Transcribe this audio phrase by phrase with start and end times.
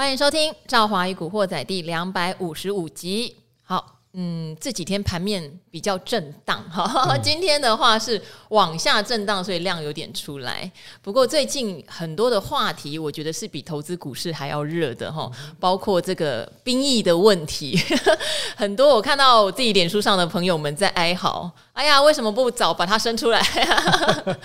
[0.00, 3.36] 欢迎收听《赵华与古惑仔》第两百五十五集。
[3.62, 3.99] 好。
[4.12, 10.68] 嗯，这几天盘面比较震荡哈， 今天的话是往下震荡，所以量有点出来。
[11.00, 17.78] 不过最近很多的话题，我觉得是比投资股市还要热的哈，包括这个兵役的问题，
[18.56, 24.36] 很多我看到我自己脸书上的朋友们在哀嚎，哎呀，为什么不早把它生出来啊？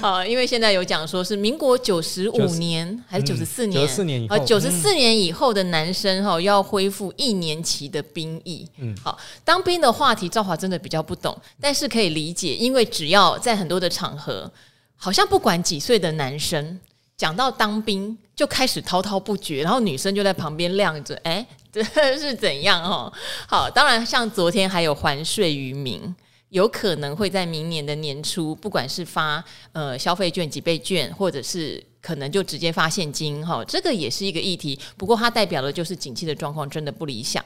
[0.02, 3.80] 好，因为现在有讲说是民国九十五年还是九十四年？
[3.80, 8.68] 九十四年以后，九十四年以后的男生哈要恢复一年期的兵役。
[8.76, 9.13] 嗯，好。
[9.44, 14.50] 当兵的话题，赵华真的比较不懂，但是可以理解，因为只要在很多的场合，
[14.96, 16.78] 好像不管几岁的男生
[17.16, 21.82] 讲到当兵，就开始滔滔不绝，然后女生就在旁边亮着，哎，这
[22.18, 23.12] 是怎样哦？
[23.46, 26.14] 好，当然像昨天还有还税于民，
[26.54, 31.84] 有可能会在明年的年初，不管是发呃消费券、几倍券，或者是。
[32.04, 34.78] 可能就直接发现金哈，这个也是一个议题。
[34.94, 37.42] 不过它代表的就是景气的状况真的不理想。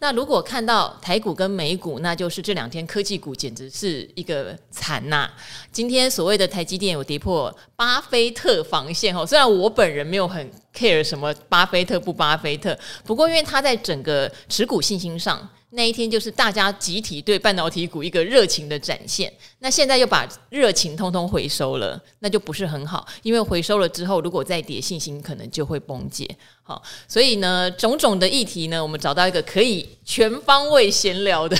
[0.00, 5.30] 那如果看到台股跟美股，那就是这两天科技股简直是一个惨呐。
[5.70, 15.48] 今天所谓的台积电有跌破巴菲特防线哈，虽然我本人没有很 care 什么巴菲特不巴菲特，不过因为他在整个持股信心上。
[15.70, 26.28] 那一天就是大家集体对半导体股一个热情的展现，那现在又把热情通通回收了，那就不是很好，因为回收了之后，如果再跌，信心可能就会崩解。
[26.62, 31.56] 好，所以呢，种种的议题呢，我们找到一个可以全方位闲聊的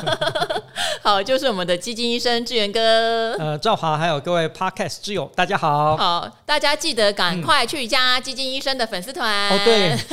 [1.02, 3.34] 好，就是我们的基金医生志源哥。
[3.38, 5.96] 呃，赵华还有各位 Podcast 之友，大家好。
[5.96, 9.50] 好，大家记得赶快去加基金医生的粉丝团。
[9.50, 9.98] 哦，对。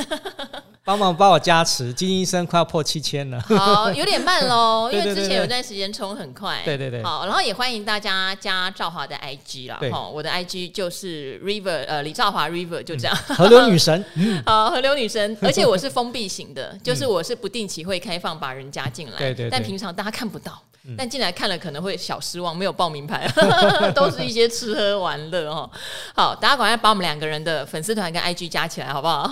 [0.83, 3.39] 帮忙帮我加持，基金医生快要破七千了。
[3.41, 6.59] 好，有点慢喽，因为之前有段时间冲很快。
[6.65, 7.03] 对对对。
[7.03, 9.79] 好，然后也欢迎大家加赵华的 IG 啦。
[9.91, 13.15] 哈，我的 IG 就是 River，呃，李赵华 River 就这样。
[13.15, 14.03] 河流女神。
[14.47, 19.17] 好，河流女神， 而且我是封闭型的，就是我是不定期会开放把人加进来。
[19.19, 19.49] 对对。
[19.51, 20.59] 但平常大家看不到，
[20.97, 23.31] 但进来看了可能会小失望，没有报名牌，
[23.93, 25.69] 都是一些吃喝玩乐哈。
[26.15, 29.29] 好，大家赶快把我们两个人的粉丝团跟 IG 加起来，好不好？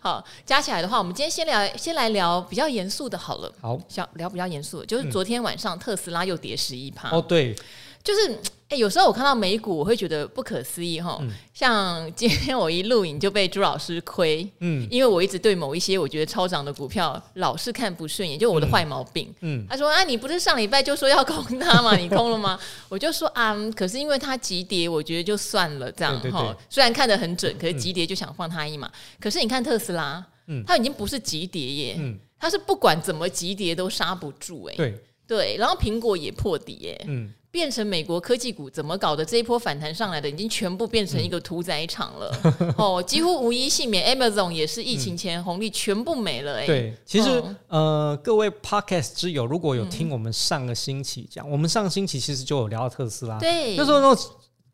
[0.00, 0.68] 好，加起。
[0.68, 3.50] 起来的话，我们今天先聊，先来聊比较严肃的，好了。
[3.58, 7.08] 好，想聊比较严肃的，就是昨天晚上特斯拉又跌十一趴。
[7.08, 7.56] 哦，对，
[8.04, 11.18] 就是哎，有时候我看到美股，我会觉得不可思议哈。
[11.22, 19.34] 嗯、像 今天我一录影就被朱老师亏，嗯，因为我一直对某一些我觉得超涨的股票老是看不顺眼，就我的坏毛病。
[19.40, 21.96] 嗯，他说啊，你不是上礼拜就说要空它吗？
[21.96, 22.58] 你空了吗？
[22.90, 26.54] 我就说啊，可是因为它急跌，我觉得就算了这样哈。
[26.68, 28.86] 虽然看得很准，可是急跌就想放它一马。
[28.86, 30.24] 嗯、可是你看特斯拉。
[30.50, 39.24] 嗯它已经不是急跌耶，嗯、它是不管怎么急跌都刹不住哎，对对，然后苹果也破底耶，嗯、变成美国科技股怎么搞的？
[39.24, 44.06] 这一波反弹上来的已经全部变成一个屠宰场了，嗯、哦，几乎无一幸免。
[44.16, 46.66] Amazon 也是疫情前红利全部没了哎。
[46.66, 54.16] 对，其实、哦、呃，各位 Podcast 之友如果有听我们上个星期讲，嗯、我们上个星期其实就有聊到特斯拉，对，那时候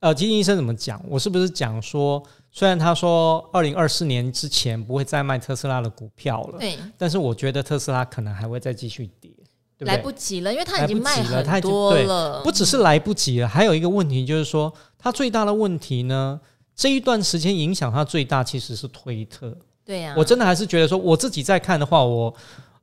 [0.01, 1.03] 呃，基金医生怎么讲？
[1.09, 2.23] 我是不是讲说？
[2.53, 9.33] 虽然他说二零二四年之前不会再卖特斯拉的股票了，对，但是我觉得特斯拉可能还会再继续跌，
[9.79, 9.89] 对不对？
[9.95, 12.41] 来不及了，因为它已经卖很多了。
[12.43, 16.41] 不只是来不及了，还有一个问题就是说，它最大的问题呢，
[16.75, 19.57] 这一段时间影响它最大其实是推特。
[19.85, 22.35] 对呀，我真的还是觉得说，我自己在看的话，我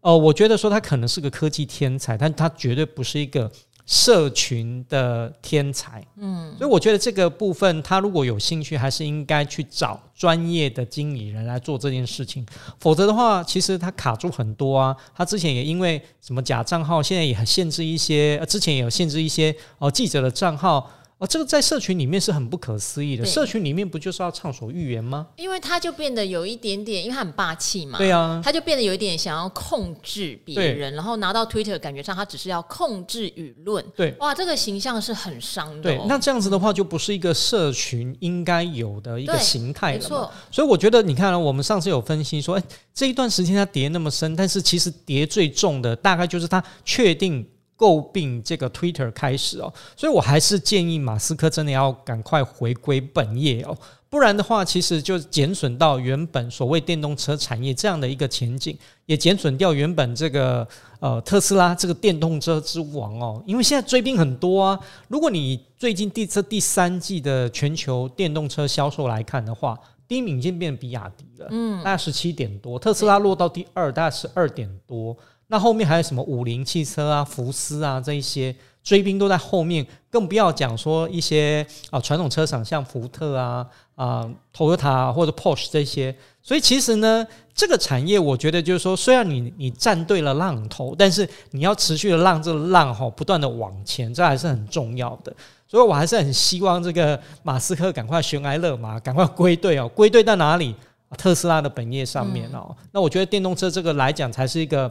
[0.01, 3.51] 呃，我觉得说他可能是个科技天才，但他绝对不是一个。
[3.91, 12.45] 社群的天才，嗯，所以我觉得这个部分，他如果有兴趣，还是应该去找专业的经理人来做这件事情。
[12.79, 14.95] 否则的话，其实他卡住很多啊。
[15.13, 20.89] 他之前也因为什么假账号，现在也限制一些，之前也有限制一些哦记者的账号。
[21.21, 23.23] 哦，这个在社群里面是很不可思议的。
[23.23, 25.27] 社群里面不就是要畅所欲言吗？
[25.35, 27.99] 因为他就变得有一点点，因为他很霸气嘛。
[27.99, 33.85] 对啊，他就变得有一点想要控制别人，然后拿到 Twitter，感觉上他只是要控制舆论。
[33.95, 35.95] 对，哇，这个形象是很伤的哦。
[35.95, 40.31] 对，那这样子的话，就不是一个社群应该有的一个形态了。
[40.49, 42.63] 所以我觉得，你看，我们上次有分析说，哎，
[42.95, 47.47] 这一段时间它跌那么深，但是其实跌最重的大概就是它确定。
[47.81, 53.75] 诟病这个 Twitter 开始哦，所以我还是建议马斯克真的要赶快回归本业哦，
[54.07, 60.67] 不然的话，其实就减损到原本所谓电动车产业这样的一个前景，也减损掉原本这个
[60.99, 64.79] 呃特斯拉这个电动车之王哦，因为现在追兵很多啊。
[65.07, 69.75] 如果你最近第这第三季的全球电动车销售来看的话，
[70.07, 75.17] 第一名已经变比亚迪了，嗯，大概十七点多，特斯拉落到第二，大概十二点多。
[75.51, 86.15] 那后面还有什么五菱汽车啊、福斯啊这一些，追兵都在后面，更不要讲说一些啊传统车厂像福特啊啊 Toyota 或者 Porsche 这些。
[86.41, 95.35] 所以其实呢，这个产业我觉得就是说，虽然你你站对了浪头，但是你要持续的让这个浪吼不断的往前，这还是很重要的。
[95.67, 100.73] 所以我还是很希望这个马斯克赶快悬崖勒马，赶快归队哦，归队到哪里？
[101.17, 102.73] 特斯拉的本业上面哦。
[102.93, 104.89] 那我觉得电动车这个来讲才是一个。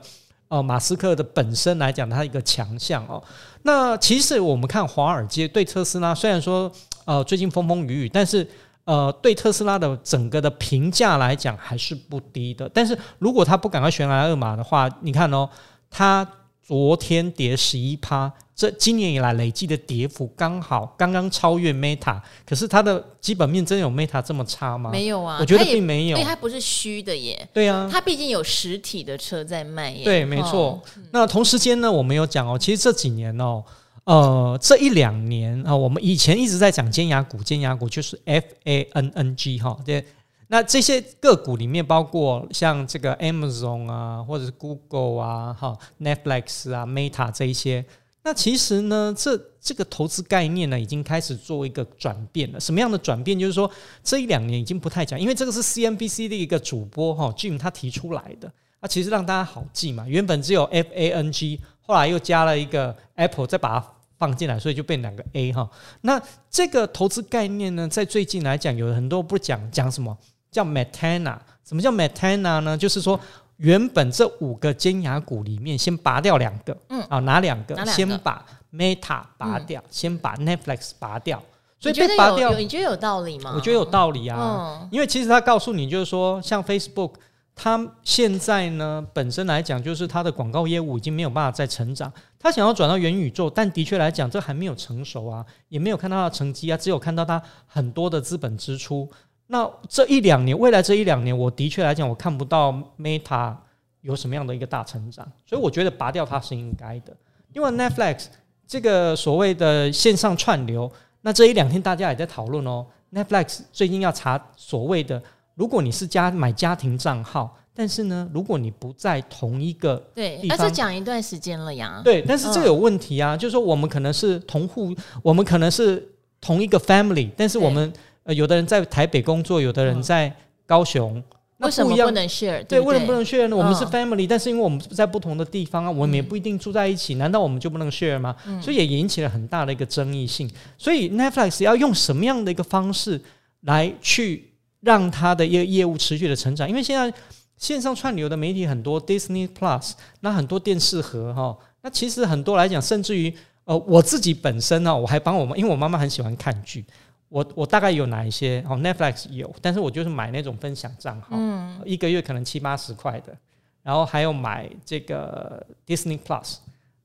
[0.51, 3.23] 哦，马斯克的本身来讲，它一个强项哦。
[3.63, 6.71] 那其实我们看华尔街对特斯拉，虽然说
[7.07, 8.47] 呃最近风风雨雨，但是
[8.85, 12.69] 呃对特斯拉的整个的评价来讲还是不低的。
[12.69, 15.49] 但是如果他不赶快悬崖勒马的话，你看哦，
[15.89, 16.29] 他。
[16.63, 24.91] 昨天跌十一趴，这今年以来累计的跌幅刚好刚刚超越 Meta，可是它的基本面真有 Meta 这么差吗？
[24.91, 27.49] 没有啊，我觉得并没有，因为它不是虚的耶。
[27.55, 30.05] 对啊，它毕竟有实体的车在卖耶。
[30.05, 30.73] 对，没错。
[30.73, 33.65] 哦、那同时间呢，我们有讲哦，其实这几年哦，
[34.05, 40.05] 呃，这一两年啊，我们以前一直在讲尖牙股，尖牙股就是 F A N N G 哈，对。
[40.53, 47.85] 那这些个股里面，包括像这个 Amazon 啊，或者是 Google 啊，哈，Netflix 啊，Meta 这一些，
[48.23, 52.61] 那其实呢，这这个投资概念呢，已经开始做一个转变了。
[52.61, 53.39] 什么样的转变？
[53.39, 53.71] 就是说，
[54.05, 60.05] 这一两年已经不太讲，因为这个是 CNBC 的一个主播哈，Jim 他提出来的，啊，其实让大家好记嘛。
[60.07, 63.87] 原本只有 F A N G，后来又加了一个 Apple，再把它
[64.19, 65.71] 放进来，所以就变两个 A 哈。
[66.03, 66.21] 那
[66.51, 70.17] 这个投资概念呢，在最近来讲，有很多不讲讲什么。
[70.51, 72.77] 叫 Metana，什么叫 Metana 呢？
[72.77, 73.21] 就是说，
[73.61, 77.85] 原本这五个尖牙股里面，先拔掉两个，嗯，啊，哪两个？
[77.85, 81.43] 先把 Meta 拔掉，嗯、先把 Netflix 拔掉。
[81.79, 83.53] 所以被拔掉，你觉得有道理吗？
[83.55, 84.37] 我觉得有道理啊，
[84.83, 87.13] 嗯、因为其实他告诉你，就是说，像 Facebook，
[87.55, 99.11] 它现在呢，本身来讲，就是它的广告业务已经没有办法再成长，它想要转到元宇宙，但的确来讲，这还没有成熟啊，也没有看到它的成绩啊，只有看到它很多的资本支出。
[99.53, 103.53] 那这一两年，未来这一两年，我的确来讲，我看不到 Meta
[104.01, 107.13] 有什么样的一个大成长，所以我觉得拔掉它是应该的。
[107.53, 108.27] 因为 Netflix
[108.65, 110.89] 这个所谓的线上串流，
[111.23, 112.87] 那这一两天大家也在讨论哦。
[113.13, 115.21] Netflix 最近要查所谓的，
[115.57, 122.01] 如果你是家买家庭账号，但是呢，如果你不在同一个对，而是讲一段时间了呀。
[122.05, 124.95] 对，但是这个有问题啊，嗯、就是说我们可能是同户，
[125.25, 126.09] 我们可能是
[126.41, 127.93] 同一个 family，但是我们。
[128.25, 130.35] 呃，有的人在台北工作，有的人在
[130.67, 131.25] 高雄，嗯、
[131.57, 132.63] 那为什么不能 share？
[132.65, 133.57] 对，为什么不能 share 呢？
[133.57, 138.37] 我们是 family，、嗯、但是因为我们在不同的地方啊，我们也不一定住在一起，嗯、难道我们就不能 share 吗？
[138.47, 140.51] 嗯、所以也引起了很大的一个争议性。
[140.77, 143.21] 所以 Netflix 要用什么样的一个方式
[143.63, 146.69] 来去让它的一个业务持续的成长？
[146.69, 147.13] 因为现在
[147.57, 153.35] 线上串流的媒体很多，Disney Plus，那很多电视盒哈，那其实很多来讲，甚至于
[153.65, 156.85] 呃，我自己本身呢，我还帮我妈，因为我妈妈很喜欢看剧。
[157.31, 158.63] 我我大概有哪一些？
[158.69, 163.35] 哦，Netflix 有，但是我就是买那种分享账号，嗯，一个月可能七八十块的，
[163.83, 166.57] 然后还有买这个 Disney Plus，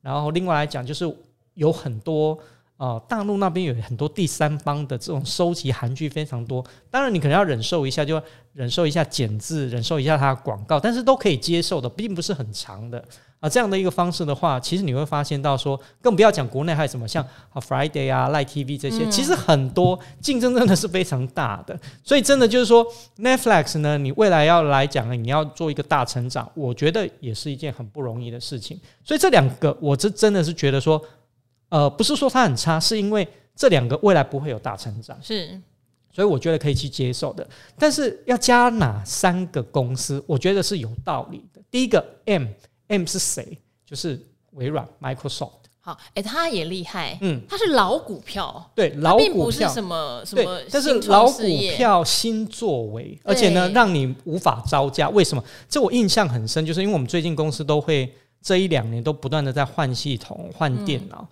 [0.02, 1.06] 然后另外来讲就是
[1.54, 2.38] 有很多
[2.78, 8.22] 呃大陆那边有很多第三方的这种收集韩剧非常多，当然你可能要忍受一下，就
[8.56, 13.04] 忍受一下剪字，忍受一下它的广告，但是都可以接受的，并不是很长的。
[13.42, 17.22] 啊，这样的一个方式的话，其实你会发现到说，更不要讲国内还有什么像
[17.52, 21.78] 啊 Friday 啊、Line TV 这些，其实很多竞争真的是非常大的。
[22.02, 28.80] 所以真的就是说，Netflix 呢，你未来要来讲呢，你要做一个大成长，我觉得也是一件很不容易的事情。
[29.04, 31.00] 所以这两个，我这真的是觉得说，
[31.68, 35.62] 呃，不是说它很差，是因为这两个未来不会有大成长，是，
[36.16, 37.46] 所以我觉得可以去接受的。
[37.78, 41.62] 但是要加哪三个公司，我觉得是有道理的。
[41.70, 42.46] 第一个 M。
[42.88, 43.58] M 是谁？
[43.84, 45.54] 就是微软 Microsoft。
[45.80, 51.42] 好，哎、欸，他也厉害，嗯，他是老股票，对，老股票，并不是什么什么，但是老股
[51.76, 55.10] 票新作为，而且呢，让你无法招架。
[55.10, 55.44] 为什么？
[55.68, 61.28] 这我印象很深，就是因为我们最近公司都会这一两年都不断的在换系统、换电脑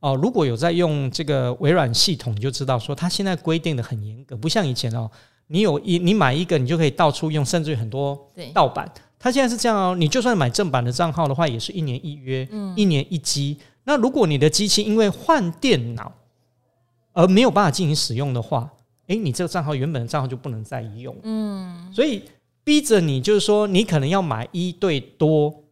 [0.00, 0.14] 呃。
[0.16, 5.10] 如果有在用这个微软系统，你就知道说，它现在规定的很严格，不像以前哦，
[5.48, 8.18] 你有一你买一个，你就可以到处用，甚至于很多
[8.52, 8.90] 盗版。
[9.18, 13.58] 它现在是这样哦，你就算买正版的账号的话，也是一年一约，嗯、一年一机。
[13.84, 16.12] 那如果你的机器因为换电脑
[17.12, 18.70] 而没有办法进行使用的话，
[19.08, 21.16] 诶，你这个账号原本的账号就不能再用。
[21.24, 22.22] 嗯，所以
[22.62, 25.64] 逼着你就是说，你可能要买一对多，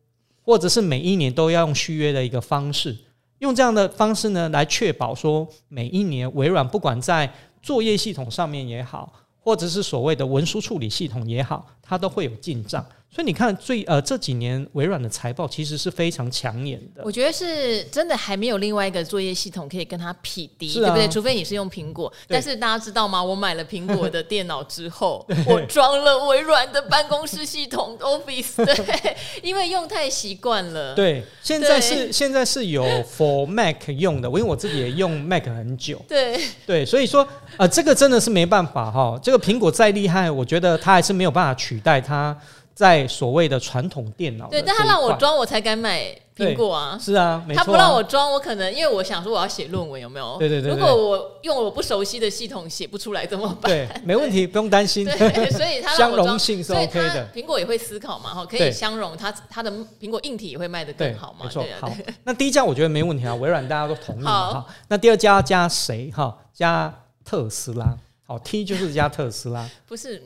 [0.42, 2.96] 或者是每一年都要用续约的一个方式，
[3.38, 7.30] 用这样的方式呢，来确保说每一年微软不管在
[7.62, 12.84] 作业系统上面也好，或者是所谓的文书处理系统也好，它都会有进账。
[13.16, 17.00] 所以你看最呃这几年微软的财报其实是非常抢眼的。
[17.02, 21.08] 我觉得是真的还没有另外一个作业系统可以跟它匹敌，啊、对不对？
[21.08, 22.12] 除非你是用苹果。
[22.28, 23.24] 但是大家知道吗？
[23.24, 30.94] 我买了苹果的电脑之后， 我装了微软的办公室系统 Office，对， 因为用太习惯了。
[30.94, 36.04] 对，现在是现在是有 For Mac 用的，因为我自己也用 Mac 很久。
[36.06, 39.18] 对对，所以说啊、呃，这个真的是没办法哈。
[39.22, 42.36] 这个苹果再厉害，我觉得它还是没有办法取代它
[42.76, 44.48] 在所谓的传统电脑。
[44.50, 46.04] 对，但他让我装，我才敢买
[46.36, 46.98] 苹果啊。
[47.00, 50.36] 是啊，没错啊，他不让我装，我可能因为我想说我要写论文，有没有？
[50.38, 50.78] 对对对，对。
[50.78, 53.72] 如果我用我不熟悉的系统写不出来怎么办？
[53.72, 55.06] 对， 没问题，不用担心。
[55.06, 57.26] 对，所以它相容性是 OK 的。
[57.34, 61.46] 苹果也会思考嘛，哈，可以相容，它它的苹果硬体也会卖得更好嘛。
[61.46, 61.64] 没错。
[61.80, 61.90] 好，
[62.24, 64.50] 那第一家我觉得没问题啊，微软大家都同意嘛。
[64.52, 66.12] 好，那第二家加谁？
[66.14, 67.96] 哈，加特斯拉。
[68.28, 70.20] 好，T 就是加 特斯拉，不是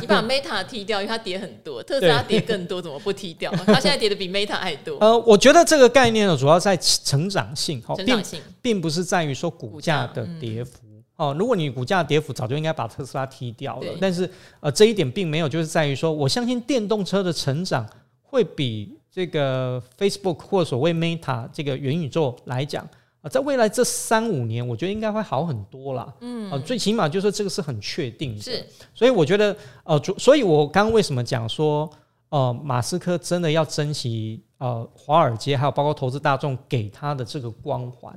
[0.00, 3.52] 你把 Meta 踢掉，因为它跌很多，特斯拉跌更多，怎么不踢掉？
[3.64, 4.98] 它现在跌的比 Meta 还多。
[4.98, 10.80] 呃，我觉得这个概念呢，主要在成长性，成长性并并不是在于说股价的跌幅。
[11.14, 17.88] 哦、嗯，如果你股价跌幅早就应该把特斯拉踢掉了，但是呃，这一点并没有，就是在于说，我相信电动车的成长
[18.22, 22.84] 会比这个 Facebook 或所谓 Meta 这个元宇宙来讲。
[23.28, 26.12] 在未来这三五年，我觉得应该会好很多啦。
[26.20, 28.42] 嗯，啊，最起码就是这个是很确定的。
[28.42, 28.64] 是，
[28.94, 31.90] 所以我觉得，呃，所以我刚刚为什么讲说，
[32.28, 38.12] 呃，马斯克真的要珍惜呃华尔街还有包括投资大众给他的这个光环，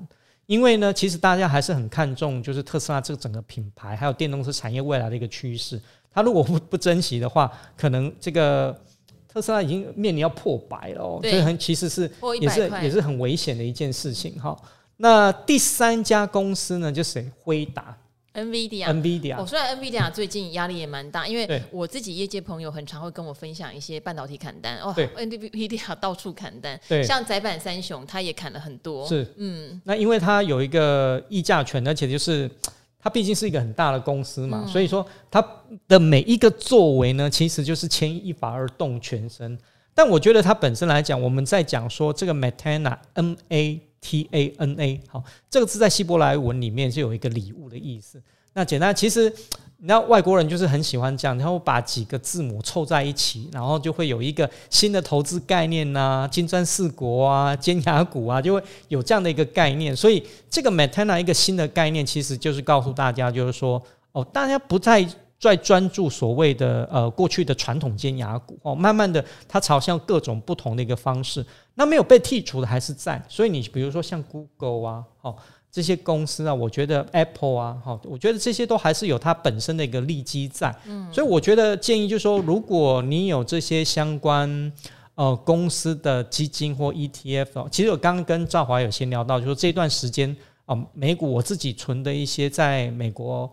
[0.46, 5.80] 因为呢，其实大家还是很看重就是特斯拉这个整个品牌还有电动车产业未来的一个趋势。
[6.12, 8.75] 他如果不不珍惜的话，可能这个
[9.28, 12.12] 特斯拉已经面临要破百了哦，所以很其实是
[12.42, 14.58] 也是也是很危险的一件事情哈。
[15.01, 16.91] 那第三家公司呢？
[16.91, 17.32] 就谁？
[17.41, 17.98] 辉达
[18.34, 19.38] ，NVIDIA，NVIDIA。
[19.38, 29.08] 我、哦、虽然 NVIDIA 最近压力也蛮大，因为我自己业界朋友很常会跟我分享一些半导体砍单哦，NVIDIA 到处砍单，对，像载板三雄，他也砍了很多。
[29.08, 32.51] 是，嗯，那因为它有一个议价权，而且就是
[33.01, 35.41] 它毕竟是一个很大的公司嘛，嗯、所以说它
[35.88, 39.58] 的每一个作为呢，其实就是牵一发而动全身。
[39.94, 43.79] 但我觉得它本身来讲，我们在讲说这个 Matana，M A。
[44.01, 48.22] T A N A，好，这个字在希伯来文里面是有一个礼物的意思。
[48.53, 49.29] 那简单，其实
[49.77, 59.96] 你知道外国人就是很喜欢这样，然后把几个字母凑在一起，然后就会有一个新的投资概念呐、金砖四国啊，尖牙股啊，就会有这样的一个概念。
[59.96, 65.08] 所以这个 Matana 一个新的概念，其实就是告诉大家，就是说哦，大家不再。
[65.39, 75.36] 在专注所谓的呃过去的传统尖牙股哦，慢慢的它朝向各种不同的一个方式，那没有被剔除的还是在，所以你比如说像 Google 啊，哦
[75.72, 84.74] 这些公司啊，我觉得 Apple 啊，哈，我觉得这些都还是有它本身的一个利基在，嗯，所以我觉得建议就是说，如果你有这些相关
[85.15, 93.50] 呃公司的基金或 ETF 哦，其实我刚刚跟赵华有先聊到，就是这段时间啊，美股我自己存的一些在美国。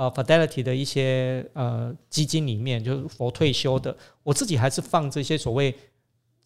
[0.00, 5.74] 呃，Fidelity 的一些呃基金里面，就是佛退休的，我自己还是放这些所谓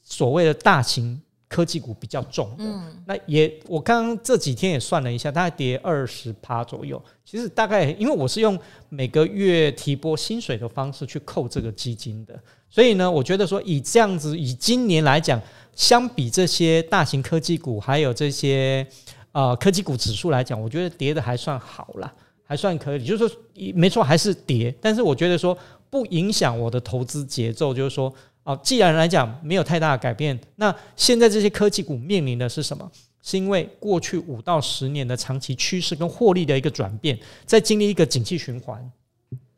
[0.03, 2.65] 所谓的大型科技股比较重的。
[2.65, 7.01] 嗯，那也我刚刚这几天也算了一下，大概跌二十趴左右。
[7.25, 8.59] 其实大概因为我是用
[8.89, 12.37] 每个月提拨薪水的方式去扣这个基金的，
[12.69, 15.41] 所以呢，我觉得说以这样子，以今年来讲，
[15.77, 18.85] 相比这些大型科技股还有这些
[19.31, 22.13] 呃科技股指数来讲，我觉得跌的还算好啦。
[22.47, 23.41] 还算可以，就是说，
[23.75, 25.57] 没错，还是跌，但是我觉得说
[25.89, 27.73] 不影响我的投资节奏。
[27.73, 32.91] 就是说，啊，既然来讲没有太大的改变，那现在这些科技股面临的是什么？
[33.23, 38.93] 是因为过去五到十年的长期趋势跟获利的一个转变，在经历一个景气循环，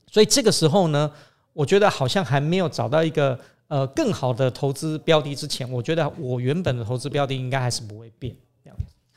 [0.09, 1.11] 所以这个时候呢，
[1.53, 8.37] 我觉得好像还没有找到一个呃更好的投资标的之前，我觉得我原本的投资标的应该还是不会变。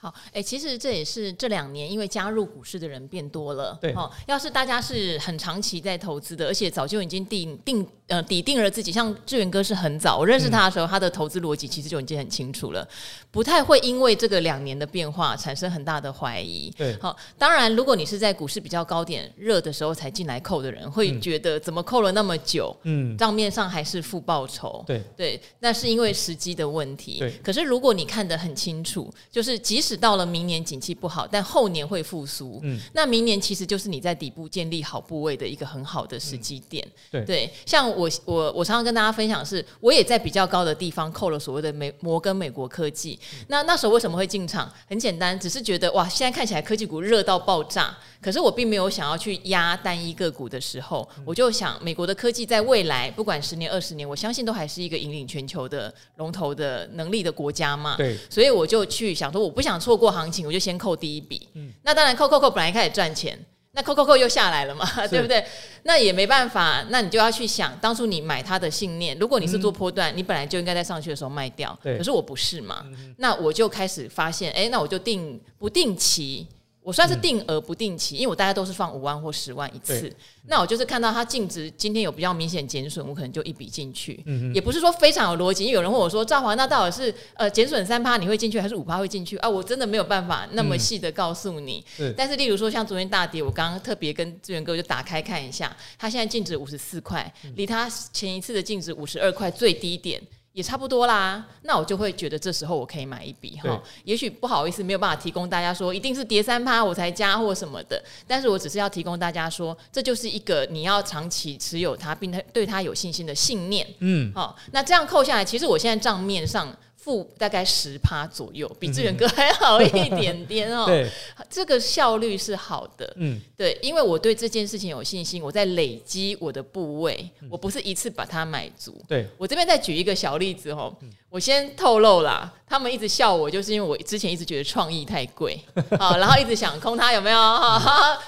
[0.01, 3.77] 好，哎，其实这也是这两年因为加入股市的人变多了。
[3.81, 12.87] 对，哦，要是大家是很长期在投资的，而且早就已经定定呃底定了自己，像志远哥是很早，我认识他的时候，嗯、他的投资逻辑其实就已经很清楚了，
[13.29, 16.71] 不太会因为这个两年的变化产生很大的怀疑。
[16.77, 24.81] 对，好，当然如果你是在股市比较高点热的时候才进来扣的人，会觉得怎么扣了那么久，嗯，账面上还是负报酬。
[24.87, 27.19] 对，对，那是因为时机的问题。
[27.19, 32.59] 对，可是如果你看得很清楚，就是即使使到了明年景气不好，但后年会复苏。
[32.61, 36.85] 嗯，那明年其实就是你在底部建立好部位的一个很好的时机点。
[37.11, 43.19] 嗯、对，对，像我我我常常跟大家分享是，我也在比较高的地方扣了所谓的美摩根美国科技。
[43.33, 44.71] 嗯、那那时候为什么会进场？
[44.87, 47.97] 很简单，只是觉得哇，现在看起来科技股热到爆炸。
[48.21, 57.95] 可是我并没有想要去压单一个股的时候，嗯、我就想美国的科技在未来不管十年二十年，我相信都还是一个引领全球的龙头的能力的国家嘛。
[57.95, 61.47] 对，所以我就去想说，我不想错过行情，我就先扣第一笔。
[61.53, 63.37] 嗯，那当然扣扣扣，本来开始赚钱，
[63.71, 65.43] 那扣扣扣又下来了嘛， 对不对？
[65.83, 71.77] 那也没办法，那你就要去想，当初你买它的信念，如果你是做波段，嗯、你本来就应该在上去的时候卖掉。
[71.81, 76.45] 对，可是我不是嘛，嗯、那我就开始发现，哎，那我就定不定期。
[76.81, 80.11] 我算是定额不定期，嗯、因为我大家都是放五万或十万一次。
[80.47, 84.23] 那我就是看到它净值今天有比较明显减损，我可能就一笔进去。
[84.25, 91.83] 嗯、也不是说非常有逻辑，因为有人问我说：“赵华，那到底是呃减损三趴你会进去，还是五趴会进去？”啊，我真的没有办法那么细的告诉你。
[91.99, 100.19] 嗯、但是例如说像昨天大跌，我刚刚特别跟志源哥就打开看一下，它现在净值五十四块，离它前一次的净值五十二块最低点。
[100.59, 103.81] 也差不多啦，那我就会觉得这时候我可以买一笔哈。
[104.03, 113.87] 也许不好意思，没有办法提供大家说一定是跌三趴我才加或什么的，但是我只是要提供大家说，这就是一个你要长期持有它，并对它有信心的信念。
[113.99, 116.67] 嗯，好，那这样扣下来，其实我现在账面上。
[117.01, 120.83] 负大概十趴左右，比志远哥还好一点点哦。
[120.87, 121.09] 对，
[121.49, 123.11] 这个效率是好的。
[123.15, 129.01] 嗯，对，因为我对这件事情有信心，我在累积我的部位，我不是一次把它买足。
[129.07, 130.93] 对，我这边再举一个小例子哦，
[131.29, 135.57] 我先透露啦，他们一直笑我，就是因为我之前一直觉得创意太贵，
[135.97, 137.37] 好，然后一直想空它，有没有？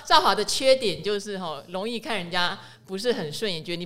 [0.05, 3.85] 赵华的缺点就是哈，容易看人家不是很顺眼，觉得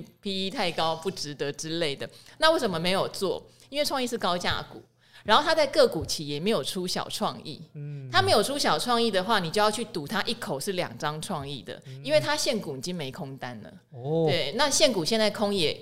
[0.50, 2.08] PE 太高，不值得之类的。
[2.38, 3.44] 那为什么没有做？
[3.68, 4.82] 因为创意是高价股，
[5.24, 15.76] 然后它在个股期也没有出小创意，嗯，它没有出小创意的话，你就要去赌它一口是两张创意的，因为它现股已经没空单了，哦，对，那现股现在空也。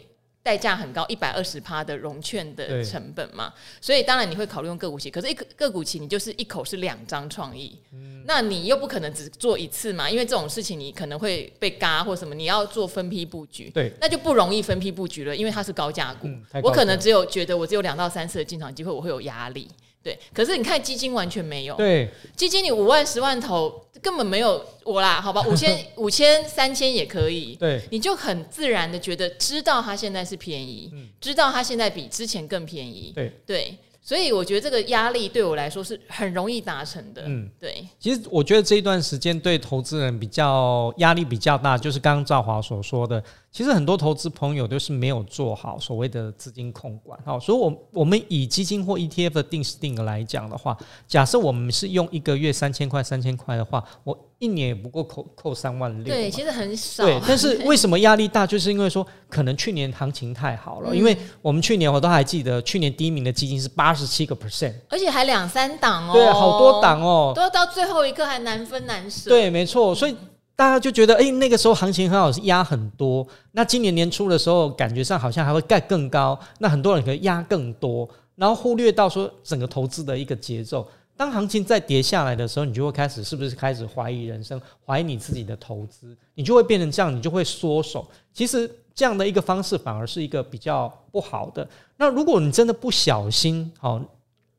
[0.44, 19.66] 代价很高，一百二十趴的融券的成本嘛，所以当然你会考虑用个股期，可是一个个股期你就是一口是两张创意，嗯、那你又不可能只做一次嘛，因为这种事情你可能会被嘎或什么，你要做分批布局，对，那就不容易分批布局了，因为它是高价股，嗯、我可能只有觉得我只有两到三次的进场机会，我会有压力。
[20.04, 21.74] 对，可是你看基金完全没有。
[21.76, 27.56] 对，基金你五万十万投根本没有我啦，好吧， 五千五千三千也可以。
[27.56, 33.12] 对，你就很自然的觉得知道它现在是便宜，嗯、知道它现在比之前更便宜。
[33.14, 33.76] 对对。
[34.06, 37.22] 所以我觉得这个压力对我来说是很容易达成的。
[37.24, 37.88] 嗯，对。
[37.98, 47.18] 其实我觉得这一段时间对投资人比较压力比较大，就是刚刚赵华所说的，其实很多投资朋友都是没有做好所谓的资金控管。
[47.24, 50.76] 好，所以我我们以基金或 ETF 的定时定额来讲的话，
[51.08, 54.18] 假设我们是用一个月三千块、三千块的话，我。
[54.44, 57.04] 一年也不过扣扣三万六，对，其实很少。
[57.04, 58.46] 对，但是 为什么压力大？
[58.46, 69.30] 就是因为说可能去年行情太好了，嗯、因为我们去年我都还记得，去年第一名的基金是八十七个 percent，而且还两三档哦，对，好多档哦，都要到最后一刻还难分难舍。
[69.30, 70.14] 对，没错，所以
[70.54, 73.26] 大家就觉得，哎、欸，那个时候行情很好，是压很多。
[73.52, 80.86] 那今年年初的时候，感觉上好像还会盖更高，那很多人可能压更多，然后忽略到说整个投资的一个节奏。
[81.16, 88.04] 当行情再跌下来的时候，你就会开始是不是开始怀疑人生，怀疑你自己的投资，你就会变成这样，你就会缩手。
[88.32, 91.68] 其实这样的一个方式反而是一个比较不好的。
[91.96, 94.04] 那如果你真的不小心，哦，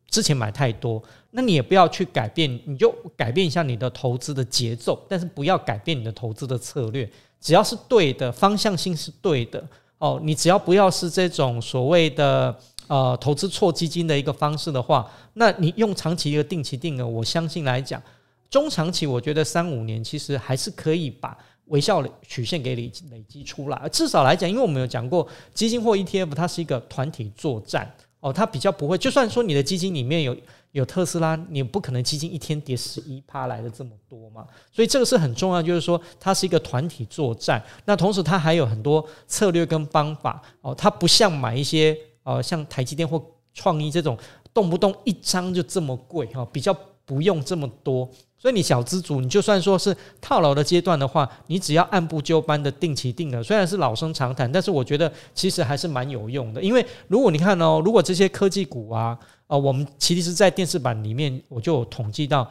[0.09, 7.09] 之前买太多，那你也不要去改变，你就改变一下你的投资的节奏，但是不要改变你的投资的策略。
[7.41, 9.61] 只要是对的，方向性是对的，
[9.97, 12.57] 哦，你只要不要是这种所谓的。
[12.87, 17.99] 呃，投资错基金的一个方式的话，那你用长期一个定期定额，我相信来讲，
[18.47, 23.89] 中长期我觉得三五年其实还是可以把微笑曲线给累累积出来。
[23.89, 30.37] 至少来讲，因为我们有讲过，基金或 ETF 它是一个团体作战哦，它比较不会，就算说你的基金里面有
[30.71, 34.45] 有特斯拉，你不可能基金一天跌十一趴来的这么多嘛。
[34.71, 37.63] 所以这个是很重要，就是说它是一个团体作战。
[37.85, 41.97] 那同时它还有很多策略跟方法哦，它不像买一些。
[42.25, 44.17] 呃，像台积电或创意这种，
[44.53, 48.09] 动不动一张就这么贵哈，比较不用这么多。
[48.37, 56.61] 所以你小资族，你就算说是套牢的阶段的话，你只要按部就班的定期定额，虽然是老生常谈，但是我觉得其实还是蛮有用的。
[56.61, 62.47] 因为如果你看哦，如果这些科技股啊，呃，我们其实在电视版里面我就有统计到，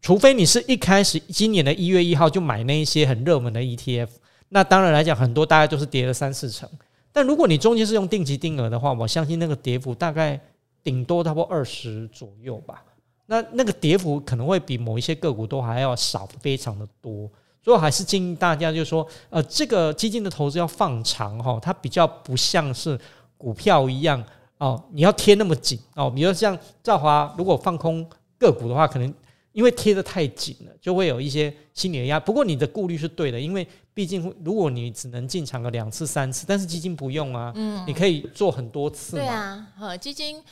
[0.00, 4.08] 除非你是一开始今年的一月一号就买那一些很热门的 ETF，
[4.48, 6.68] 那当然来讲，很多大概都是跌了三四成。
[7.16, 10.38] 但如果你中间是用定期定额的话，我相信那个跌幅大概
[10.82, 12.84] 顶多差不多二十左右吧。
[13.24, 17.26] 那那个跌幅可能会比某一些个股都还要少，非常的多。
[17.62, 23.00] 所以我还是建议大家，就是说，呃，这个基金的投资要放长哈，它比较不像是
[23.38, 24.22] 股票一样
[24.58, 26.10] 哦，你要贴那么紧哦。
[26.10, 28.06] 比如像兆华，如果放空
[28.38, 29.14] 个股的话，可能
[29.56, 32.20] 因为贴的太紧了，就会有一些心理的压。
[32.20, 39.16] 不过你的顾虑是对的，因为毕竟如果你只能进场个两次三次，但是基金不用啊，嗯，你可以做很多次。
[39.16, 40.42] 对啊，呃，基金。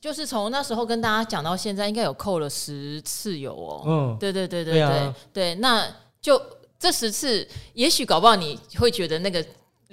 [0.00, 3.82] 就是从那时候跟大家讲到现在，应该有扣了十次有哦。
[3.86, 5.86] 嗯，对对对对对对，啊、对，那
[6.20, 6.38] 就
[6.78, 9.42] 这十次，也许搞不好你会觉得那个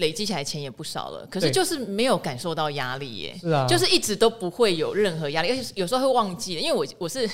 [0.01, 3.35] 累积起来钱也不少了，可是就是没有感受到压力耶。
[3.39, 7.29] 是啊，就是一直都不会有任何压力，而且有时候会忘记，因为我我是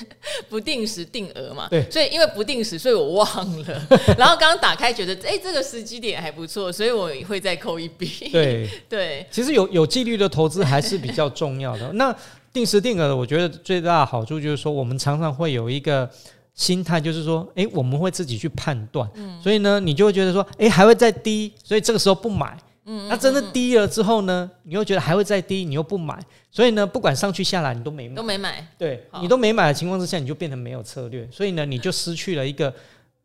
[0.48, 3.88] 不定时定额嘛，对，所以因为不定时，所以我忘了。
[4.16, 8.30] 然后刚刚打开觉得，哎，这个时机点还不错，所以我会再扣一笔。
[8.32, 11.92] 对 对，其实有有纪律的投资还是比较重要的。
[11.94, 12.16] 那
[12.52, 16.10] 定时定额的，我觉得最大的好处就是说，我们常常会有一个
[16.58, 26.20] 心态，就是说，哎，我们会自己去判断，嗯，所以呢，你就会觉得说，哎，还会再低，所以这个时候不买，嗯，那真的低了之后呢，你又觉得还会再低，你又不买，
[26.52, 32.74] 所以呢，不管上去下来，你都没买，都没买，对，你都没买的情况之下，你就变成没有策略，所以呢，你就失去了一个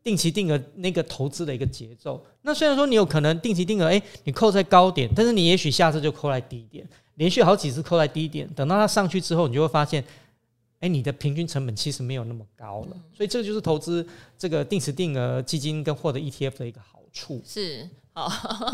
[0.03, 2.23] 定期定额那个投资的一个节奏。
[2.43, 6.87] 那虽然说你有可能定期定额，诶，你扣在高点，但是你也许下次就扣在低点。
[7.15, 10.03] 连续好几次扣在低点，等到它上去之后，你就会发现，
[10.83, 12.97] 哎，你的平均成本其实没有那么高了。
[13.15, 14.05] 所以这个就是投资
[14.37, 17.41] 这个定时定额基金跟获得 ETF 的一个好处。
[17.47, 18.29] 是，好，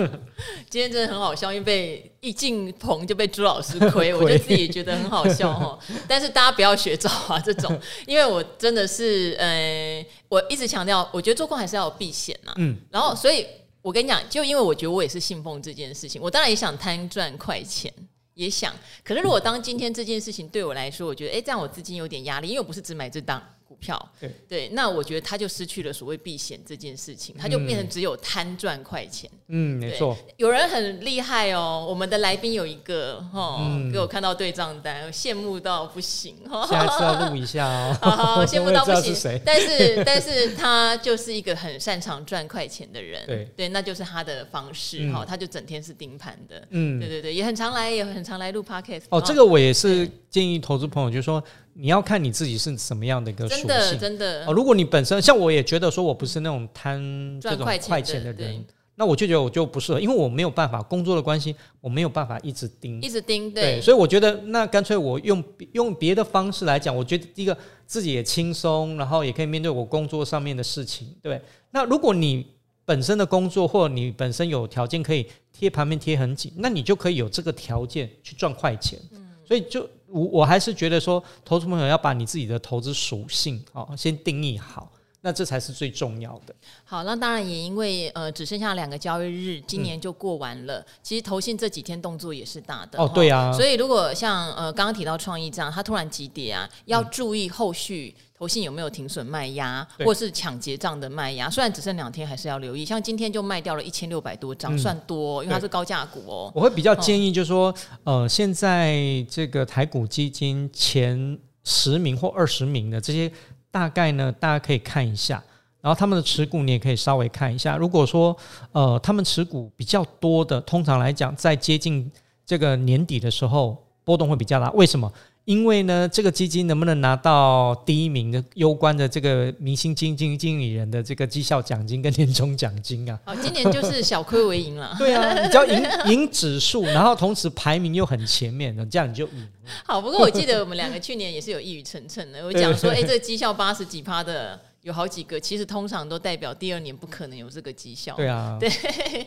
[0.71, 5.77] 今天真的很好笑，因为被一进棚就被朱老师亏， 我就自己觉得很好笑哈。
[6.07, 12.51] 但是大家不要学赵啊，这种，因为我真的是，呃，我一直强调，我觉得做空还是要有避险呐。
[12.57, 13.45] 嗯，然后所以
[13.83, 17.93] 我跟你讲，就因为我觉得我也是信奉这件事情，我当然也想贪赚快钱。
[18.39, 18.73] 也想，
[19.03, 23.43] 可是如果当今天这件事情对我来说，我觉得，哎，这样我资金有点压力，因为我不是只买这档。
[23.69, 29.29] 股票对对，那我觉得他就失去了所谓避险这件事情，他就变成只有贪赚快钱。
[29.49, 30.17] 嗯，没错。
[30.37, 33.61] 有人很厉害哦，我们的来宾有一个哈，
[33.93, 36.35] 给我看到对账单，羡慕到不行。
[36.67, 37.97] 下次要录一下哦。
[38.01, 39.39] 好，羡慕到不行。
[39.45, 43.23] 但是，但是他就是一个很擅长赚快钱的人。
[43.27, 46.67] 对对，那就是他的方式哈，他就整天是盯盘的。
[46.71, 49.03] 嗯，对对对，也很常来，也很常来录 podcast。
[49.09, 51.43] 哦，这个我也是建议投资朋友，就是说。
[51.81, 54.51] 你要看你自己是什么样的一个属性，真的，真的哦。
[54.51, 56.99] 如果你本身像我也觉得说我不是那种贪
[57.39, 58.65] 这种快钱的人，
[58.95, 63.77] 那我就觉得我就不适合，因为我没有办法工作的关系，我没有办法一直盯，一直盯，对。
[63.77, 71.15] 对，所以我觉得那干脆我用用别的方式来讲，我觉得第一个自己也轻松，然后也可以面对我工作上面的事情。
[71.21, 72.45] 对，那如果你
[72.83, 78.99] 本身的工作或你本身有条件可以贴盘面贴很紧，那你就可以有这个条件去赚快钱。
[79.13, 79.89] 嗯，所以就。
[80.11, 84.91] 我我还是觉得说，投资朋友要把你自己的投资属性哦先定义好，
[85.21, 86.55] 那这才是最重要的。
[86.83, 90.79] 好，那当然也因为呃只剩下两个交易日，今年就过完了。
[90.79, 93.51] 嗯、其实投信这几天动作也是大的哦，对啊。
[93.53, 98.15] 所以如果像呃刚刚提到创意这样，它突然急跌啊，要注意后续。
[98.39, 101.49] 投信有没有停损卖压，或是抢结账的卖压？
[101.49, 102.85] 虽然只剩两天，还是要留意。
[102.85, 106.49] 像今天就卖掉了一千六百多张，嗯、算多，因为它是高价股哦。
[106.55, 107.67] 我会比较建议，就是说，
[108.05, 108.95] 哦、呃，现在
[109.29, 113.29] 这个台股基金前十名或二十名的这些，
[113.69, 115.43] 大概呢，大家可以看一下。
[115.81, 117.75] 然后他们的持股你也可以稍微看一下。
[117.75, 118.33] 如果说，
[118.71, 122.09] 呃，他们持股比较多的，通常来讲，在接近
[122.45, 124.71] 这个年底的时候，波动会比较大。
[124.71, 125.11] 为什么？
[125.49, 133.19] 因为呢，这个基金能不能拿到第一名的攸关的这个明星基金经理人的这个绩效奖金跟年终奖金啊？
[133.25, 134.93] 好，今年就是小亏为盈了。
[134.99, 139.47] 对啊，你只要赢赢指数，然后同时排名又很前面，这样你就赢。
[139.83, 144.59] 好，不过我记得我们两个去年也是有一语成谶的，我讲说，哎，这个绩效八十几趴的。
[144.83, 148.15] 有好几个，其实通常都代表第二年不可能有这个绩效。
[148.15, 148.69] 对啊，对，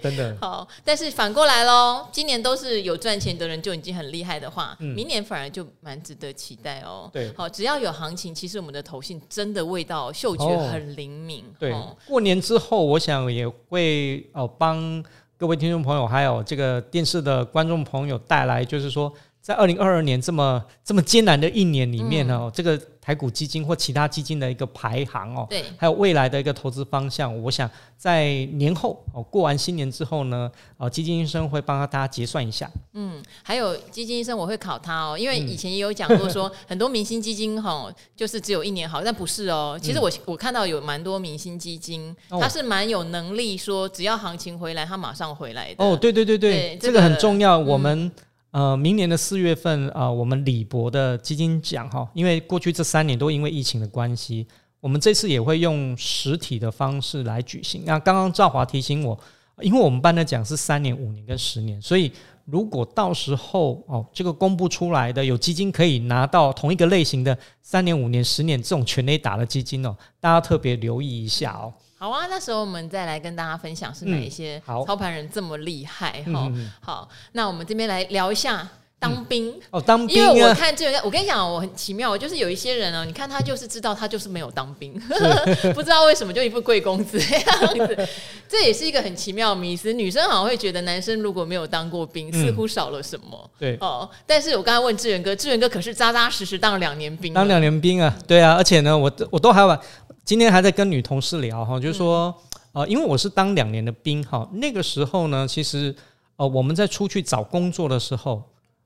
[0.02, 0.34] 真的。
[0.40, 7.10] 好，但是反过来喽，今年都是有赚钱的人就已经很厉害的话，嗯、明年反而就蛮值得期待哦。
[7.12, 11.44] 对，好，只要有行情，其实我们的投信真的味道嗅觉很灵敏。
[11.44, 15.04] 哦、对，哦、过年之后，我想也会哦帮
[15.36, 19.12] 各位听众朋友还有这个电视的观众朋友带来，就是说。
[19.42, 32.70] 在二零二二年这么这么艰难的一年里面呢，嗯、这个台股基金或其他基金的一个排行哦，对，还有未来的一个投资方向，我想在年后哦过完新年之后呢，哦基金医生会帮大家结算一下。
[32.92, 39.76] 嗯，还有基金医生我会考他哦，因为以前也有讲过说，嗯、 很多明星基金哈就是只有一年好，但不是哦。
[39.82, 45.84] 其实我我看到有蛮多明星基金，嗯、它是蛮有能力说，只要行情回来，他马上回来的。
[45.84, 48.08] 哦，对对对对，这个很重要，我们。
[48.52, 54.46] 呃，明年的四月份啊、我们李博的基金奖哈，因为过去这三年都因为疫情的关系，
[54.78, 57.82] 我们这次也会用实体的方式来举行。
[57.86, 59.18] 那刚刚赵华提醒我，
[59.62, 62.12] 因为我们颁的奖是三年、五年跟十年，所以
[62.44, 71.72] 如果到时候哦，这个公布出来的有基金可以拿到同一个类型的三年、五年、十年这种全垒打的基金哦，大家特别留意一下哦。
[72.02, 76.68] 好啊，那时候我们再来跟大家分享是哪一些操盘人这么厉害哈、嗯。
[76.80, 84.92] 好，那我们这边来聊一下当兵、嗯、哦，当兵、啊，因为我看这个，我跟你讲，我很奇妙，就是有一些人哦，你看他就是知道他就是没有当兵，
[85.74, 88.08] 不知道为什么就一副贵公子这样子，
[88.48, 89.92] 这也是一个很奇妙的迷思。
[89.92, 93.28] 女生好像会觉得男生如果没有当过兵，似乎少了什么。
[93.30, 99.78] 嗯、对哦，但是我刚才问志远哥，志远哥可是扎扎实实当了两年兵，当两年兵啊，对啊，而且呢，我我都还有。
[100.24, 102.34] 今天还在跟女同事聊哈，就是说，
[102.72, 105.94] 呃，因为我是当两年的兵哈，那个时候呢，其实
[106.36, 108.42] 呃，我们在出去找工作的时候，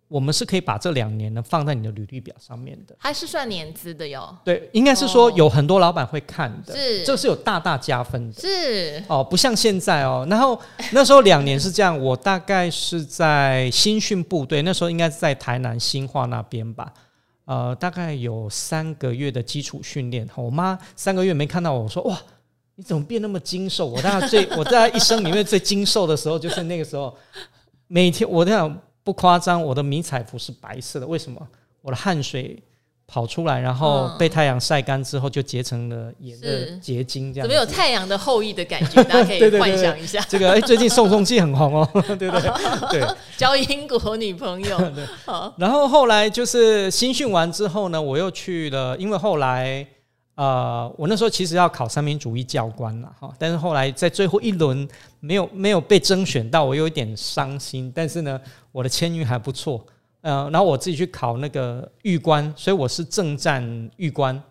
[0.09, 4.35] 我们是可以把这两年呢放在你的履历表上面的，还是算年资的哟？
[4.45, 10.27] 对，应该是说有很多老板会看的，是，这是有大大加分的，是哦，不像现在哦。
[10.31, 10.59] 然后
[10.93, 16.93] 那时候两年是这样，我大概是在新训部队，那时候应该是在台南新化那边吧。
[17.47, 20.29] 呃，大概有三个月的基础训练。
[20.37, 22.21] 我妈三个月没看到我，我说哇，
[22.75, 23.87] 你怎么变那么精瘦？
[23.87, 27.17] 我大概最 我在一生里面最精瘦的时候就是那个时候。
[27.89, 31.07] 每天我这样不夸张，我的迷彩服是白色的。
[31.07, 31.49] 为什么？
[31.83, 32.61] 我的汗水。
[33.09, 37.49] 跑出来，然后被太阳晒干之后，就结成了盐的结晶，这样。
[37.49, 39.03] 怎么有太阳的后裔的感觉？
[39.05, 40.21] 大家可以 幻想一下。
[40.29, 41.89] 对对对对这个哎，最近宋仲基很红哦，
[42.19, 43.01] 对不对？
[43.01, 44.93] 对，交英国女朋友。
[45.57, 49.87] 然后后来就是新训完之后呢，我又去了，因为后来
[50.35, 54.87] 呃，我那时候其实要考三民主义教官了哈，但是后来在最后一轮
[55.21, 57.91] 没有没有被征选到，我有一点伤心。
[57.95, 58.39] 但是呢，
[58.73, 59.87] 我的签运还不错。
[60.27, 63.63] 呃，然后我自己去考那个预官，所以我是正战
[63.97, 64.43] 预官。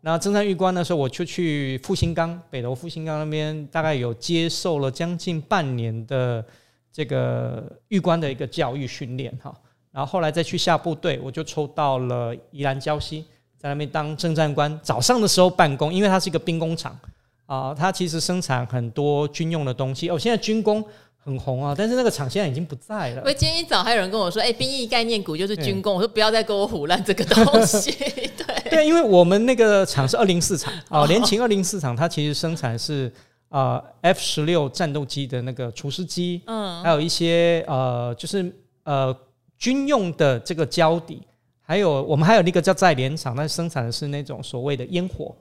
[0.00, 6.42] 那正战预官的时候，我就去复兴岗北投复兴岗那边，大概有接受了将近半年的
[6.90, 9.54] 这个预官的一个教育训练哈。
[9.92, 13.22] 然后后来再去下部队，我就抽到了宜兰礁溪，
[13.58, 14.80] 在那边当政战官。
[14.82, 16.98] 早上的时候办公，因为它是一个兵工厂
[17.44, 20.08] 啊，它其实生产很多军用的东西。
[20.08, 20.82] 哦，现在军工。
[21.22, 23.16] 很红啊，但是那个厂现在已经不在了。
[23.18, 27.90] 因为今天一早还有人跟我说，哎、欸，兵役概念股就是军工，我说不要再跟我胡烂这个东西。
[28.40, 33.12] 对对，因为我们那个厂是二零四厂 啊，联勤二零四厂，它其实生产是
[33.50, 38.50] 啊 F 十六战斗机的那个除湿机，嗯，还有一些呃，就是
[38.84, 39.14] 呃
[39.58, 41.20] 军用的这个胶底，
[41.60, 45.36] 还有我们还有那个叫在联厂，它生产的是那种所谓的烟火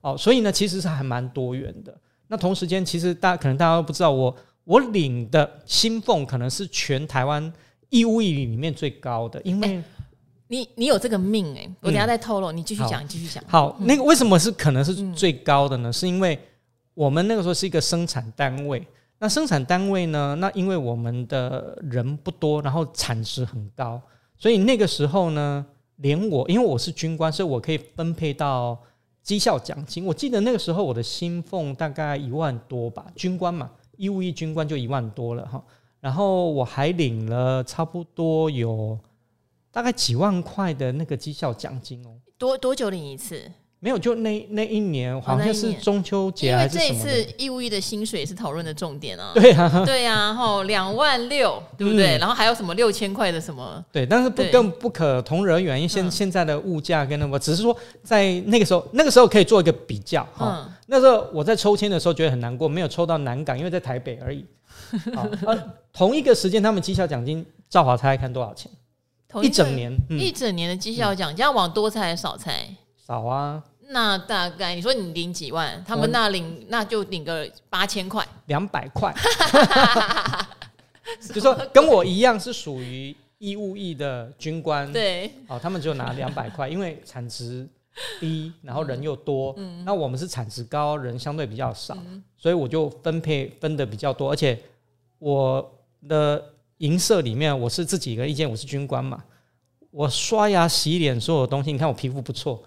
[0.00, 1.92] 哦，所以呢，其实是还蛮多元的。
[2.28, 4.32] 那同时间，其实大家可能大家都不知道我。
[4.64, 7.52] 我领的薪俸可能是全台湾
[7.90, 9.84] 义务役里面最高的，因为、欸、
[10.48, 13.44] 你你有这个命哎、欸，我等下再透露，嗯、你继续讲，继续讲。
[13.46, 15.90] 好，那个为什么是可能是最高的呢？
[15.90, 16.38] 嗯、是因为
[16.94, 18.86] 我们那个时候是一个生产单位，
[19.18, 24.00] 那生产单位呢，那因为我们的人不多，然后产值很高，
[24.36, 25.64] 所以那个时候呢，
[25.96, 28.78] 连我因为我是军官，所以我可以分配到
[29.22, 30.04] 绩效奖金。
[30.06, 33.70] 我记得那个时候我的薪俸大概一万多吧，军官嘛。
[33.96, 35.64] 义务役军官就一万多了哈，
[36.00, 38.98] 然后我还领了差不多有
[39.70, 42.20] 大概几万块的那个绩效奖金哦。
[42.36, 43.50] 多多久领一次？
[43.84, 46.84] 没有，就那那一年好像是中秋节还是什么？
[46.86, 49.32] 因为这一次义务役的薪水也是讨论的重点啊。
[49.34, 52.16] 对啊，对啊，哈，两万六，对不对？
[52.16, 53.84] 然后还有什么六千块的什么？
[53.92, 60.66] 对，但是不更不可同日而语，因为现现在的物价跟那个，只是说在那个时候，那个时候可以做一个比较哈。
[60.86, 64.46] 那时候我在抽签的时候觉得很难过，没有抽到南港，因为在台北而已。
[65.92, 68.72] 同一个时间，他们绩效奖金，赵华猜猜看多少钱？
[69.42, 72.66] 一整年，一整年的绩效奖金，要往多猜还是少猜？
[73.06, 73.62] 少啊。
[73.88, 79.14] 那大概你说你领几万，他们那领那就领个八千块，两百块，
[81.34, 87.68] 就说跟我一样是属于义务役的军官，对，哦，他们就拿两百块，因为产值
[88.18, 94.58] 低，然后人又多，嗯，那我们是产值高，人相对比较少，嗯，所以我就分配分的比较多，而且
[95.18, 96.42] 我的
[96.78, 99.22] 营舍里面我是自己一个意见，我是军官嘛。
[99.94, 102.60] 我刷牙、洗脸，所有的东西，你看我皮肤不错，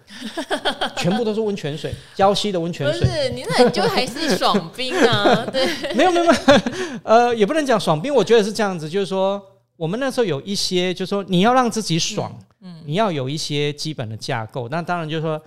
[0.96, 3.02] 全部都是温泉水，礁溪的温泉水。
[3.02, 5.46] 不是，你那你就还是爽冰啊？
[5.52, 6.62] 对，没有没有没有，
[7.04, 9.42] 呃，也不能讲爽冰，我觉得是这样子，就是说，
[9.76, 14.70] 我们那时候有一些，就是说，你要让自己爽，嗯，你要有一些基本的架构。
[14.70, 15.42] 那当然就是说，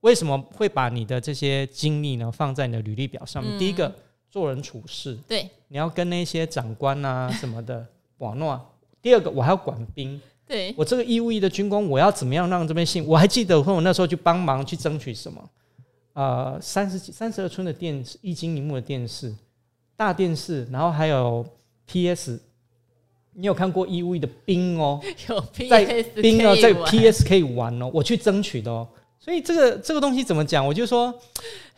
[0.00, 3.58] 为什么会把你的这些经历呢放在你的履历表上面？
[3.58, 3.94] 第一个，
[4.30, 7.84] 做人处事，对，你要跟那些长官啊什么的
[8.18, 8.58] 网络。
[9.02, 10.18] 第二个我还要管兵。
[10.48, 13.04] 对，我这个义务役的军工，我要怎么样让这边信？
[13.04, 15.50] 我还记得，我那时候去帮忙去争取什么？
[16.12, 19.34] 呃，三十几、三十二寸的电视，一晶萤幕的电视，
[19.96, 21.44] 大电视，然后还有
[21.86, 22.40] PS。
[23.38, 24.98] 你有看过义务役的兵哦？
[25.28, 28.88] 有 PS 在兵哦，在 PS 可以玩哦，我去争取的哦。
[29.18, 30.66] 所以这个这个东西怎么讲？
[30.66, 31.12] 我就说，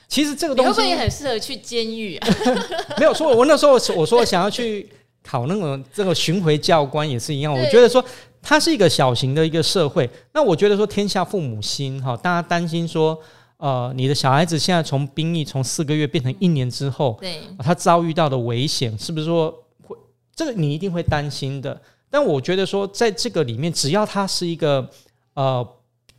[0.06, 2.28] 其实这个东西会不会也很适合去监狱啊？
[3.00, 4.88] 没有说，我那时候我说我想要去
[5.24, 7.52] 考那种这个巡回教官也是一样。
[7.52, 8.04] 我觉得说。
[8.40, 13.18] 它是一个小型的一个社会，那我觉得说天下父母心哈，大家担心说，
[13.56, 19.50] 呃，你的小孩子现在从兵役从四个月变成一年之后，对，他遭遇到的危险是不是说
[19.82, 19.96] 会
[20.34, 21.80] 这个你一定会担心的？
[22.10, 24.88] 但我觉得说，在这个里面，只要他是一个
[25.34, 25.66] 呃，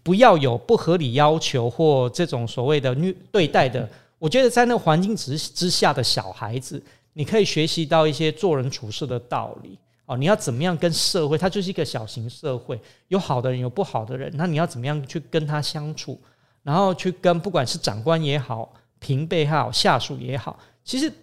[0.04, 6.80] 不要有不合理要求或这种所谓的虐对待的，我觉得在那个环境之之下的小孩子，
[7.14, 9.80] 你可以学习到一些做人处事的道理。
[10.10, 11.38] 哦，你要怎么样跟社会？
[11.38, 14.34] 它就是一个小型社会，有好的人，有不好的人。
[14.36, 16.20] 那你要怎么样去跟他相处？
[16.64, 21.14] 然后去跟不管是长官也好，平辈也好，下属也好，其实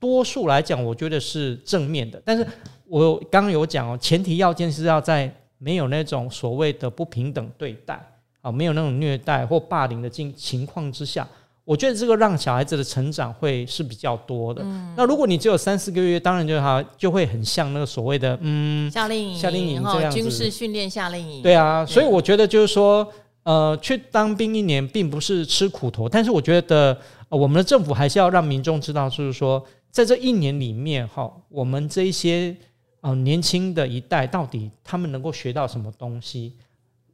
[0.00, 2.22] 多数来讲，我觉得是正面的。
[2.24, 2.46] 但是
[2.86, 8.00] 我刚刚有讲哦，前提要件是要在没有那种所谓的不平等对待
[8.40, 11.28] 啊，没有那种虐待或霸凌的境情况之下。
[11.64, 14.62] 我觉得这个让小孩子的成长会是比较多的。
[14.64, 21.40] 嗯、那如果你只有三四个月，当然就好，就会很像那个所谓的嗯夏令营、夏令营这样子军事训练夏令营。
[21.40, 23.06] 对啊，所以我觉得就是说，
[23.44, 26.98] 呃，去当兵一年并不是吃苦头，但是我觉得、
[27.28, 32.56] 呃、我们的政府还是要让民众知道，就是说，在这一年里面哈，我们这一些
[33.02, 36.54] 呃年轻的一代到底他们能够学到什么东西，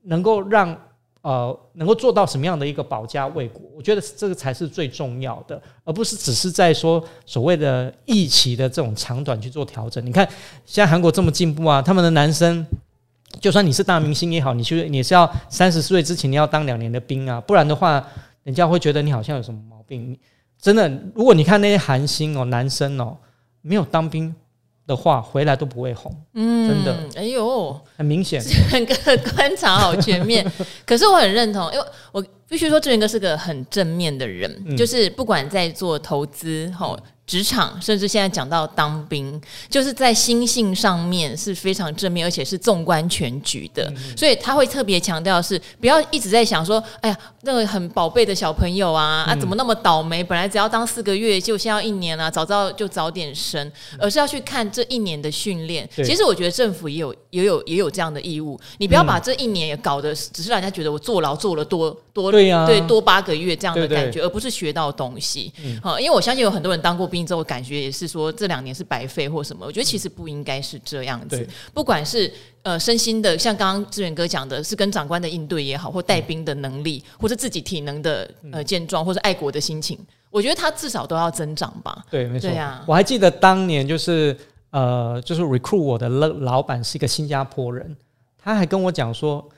[0.04, 0.74] 能够让。
[1.28, 3.60] 呃，能够做到什么样的一个保家卫国？
[3.76, 10.02] 我觉得这个才是最重要的，而不是只是在说所谓的役期的这种长短去做调整。
[10.06, 10.26] 你看，
[10.64, 12.66] 现在韩国这么进步啊，他们的男生，
[13.42, 18.02] 就算你是大明星也好，你去你是要三十岁之前你要当两年的兵啊，不然的话，
[18.44, 20.18] 人家会觉得你好像有什么毛病。
[20.58, 23.14] 真的，如果你看那些韩星哦，男生哦，
[23.60, 24.34] 没有当兵。
[24.88, 28.94] 的话回来都不会红，嗯，真的，哎呦，很明显，整个
[29.34, 30.44] 观察好全面。
[30.86, 36.98] 可是我很认同，因为我必须说志源哥是个很正面的人，嗯、就是不管在做投资，吼。
[37.28, 39.38] 职场，甚至现在讲到当兵，
[39.68, 43.84] 就是在心性上面是非常正面，而且是纵观全局的。
[43.94, 50.24] 嗯、所以他会特别强调是不要一直在想说，哎呀，那个很宝贝的小朋友啊，嗯、啊，怎么那么倒霉？
[50.24, 55.86] 本来只要当四个月，就现在要一年啊，早知道就早点生，而是要去看这一年的训练。
[55.96, 65.52] 其实我觉得政府也有也有也有这样的义务，你不要把这一年也搞得只是让人家觉得我坐牢坐了多多对呀、啊，对多八个月这样的感觉，而不是学到东西。
[65.82, 67.17] 好、嗯，因为我相信有很多人当过兵。
[67.26, 71.46] 之后感觉也是说这两年是白费或什么，我觉得其实不应该是这样子。
[71.72, 79.98] 不管是呃身心的，像刚刚志远哥讲的，是跟长官的应对也好，或带兵的能力，嗯、或者自己体能的呃健壮，或者爱国的心情，
[80.30, 82.04] 我觉得他至少都要增长吧。
[82.10, 82.50] 对，没错。
[82.50, 84.36] 对啊，我还记得当年就是
[84.70, 87.96] 呃，就是 recruit 我的老老板是一个新加坡人，
[88.36, 89.48] 他还跟我讲说。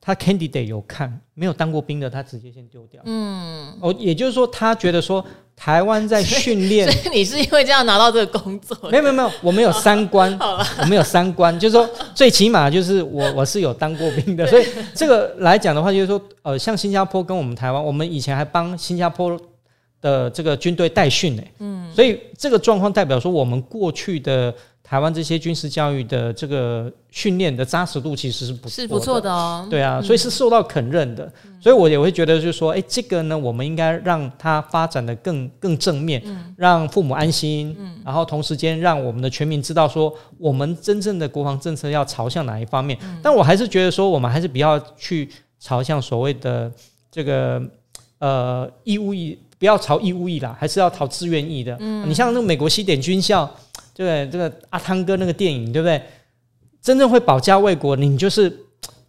[0.00, 3.02] 他 candidate 有看，没有当过兵的，他直接先丢掉。
[3.04, 5.22] 嗯，哦，也就是说，他觉得说
[5.54, 8.74] 台湾在训练，所以你是因为这样拿到这个工作？
[8.90, 10.34] 没有没有没有，我们有三观，
[10.80, 19.38] 我们有三观，就是说 最起码就是我我是有当过兵的，所以这个来讲的话，就是说呃，像新加坡跟我们台湾，我们以前还帮新加坡
[20.00, 21.42] 的这个军队代训呢。
[21.58, 24.54] 嗯，所以这个状况代表说我们过去的。
[24.90, 29.64] 台湾这些军事教育的这个训练的扎实度其实是不是不错的哦。
[29.70, 42.98] 对啊，所以是受到肯认的，嗯、所以我也会觉得就是说，哎，这个呢，我们应该让它发展的更更正面，嗯、让父母安心，嗯、然后同时间让我们的全民知道说，我们真正的国防政策要朝向哪一方面。
[43.04, 46.68] 嗯、但我还是觉得说，我们还是不要去朝向所谓的
[47.12, 47.62] 这个
[48.18, 51.76] 呃义务役，不要朝义务役啦，还是要朝志愿役的。
[51.78, 53.48] 嗯，你像那个美国西点军校。
[53.94, 56.00] 对，这个阿汤哥那个电影，对不对？
[56.80, 58.50] 真正会保家卫国，你就是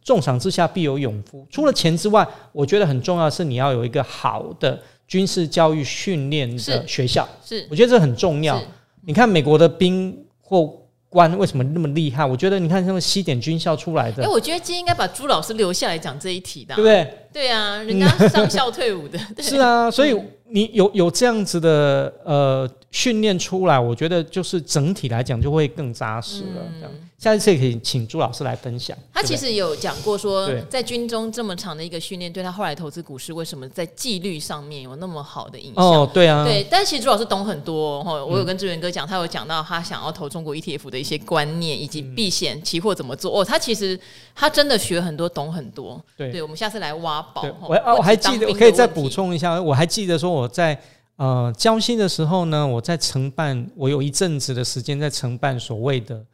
[0.04, 1.48] 重赏之下必有勇夫。
[1.50, 7.26] 除了钱之外，我觉得很重要的是你要有一个好的军事教育训练的学校。
[7.46, 8.62] 是，是我觉得这很重要。
[9.06, 10.81] 你看美国的兵或
[11.12, 12.26] 官为什么那么厉害？
[12.26, 14.24] 我觉得你看他们西点军校出来的。
[14.24, 17.14] 哎，我觉得今天应该把朱老师留下来讲这一题的，对不对？
[17.34, 19.20] 对啊，人家上校退伍的。
[19.44, 22.68] 是啊，所以你有有这样子的呃。
[22.92, 26.62] 训练出来，我觉得就是整体来讲就会更扎实了。
[26.78, 28.98] 这样，下一次可以请朱老师来分享。
[29.14, 35.86] 他其实有讲过说，在军中这么长的一个训练，对他后来投资股市，为什么在纪律上面有那么好的影响？
[35.86, 36.68] 哦，对啊，对。
[36.70, 43.40] 但其实朱老师懂很多哈，我有跟志源哥讲，他有讲到他想要投中国 ETF 的一些观念，以及避险期货怎么做。
[43.40, 43.98] 哦，他其实
[44.36, 46.04] 他真的学很多，懂很多。
[46.18, 47.46] 对，对，我们下次来挖宝。
[47.62, 50.78] 我我还记得，我可以再补充一下，我还记得说我在。
[51.22, 56.26] 呃，交心的时候呢，我在承办，我有一阵子的时间在承办所谓的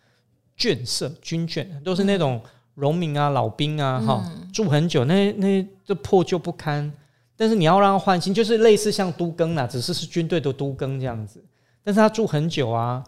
[0.57, 2.41] 眷舍、军眷，都是那种
[2.75, 6.89] 农民啊、老兵啊，哈、嗯，住很久，那那都破旧不堪，
[7.35, 11.43] 但是你要让他换新，就是类似像都更啦，只是是军队的都更这样子，
[11.83, 13.03] 但是他住很久啊，